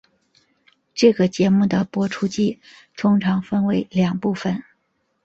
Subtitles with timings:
[0.95, 2.59] 这个节目的播出季
[2.97, 4.63] 通常分为两部份。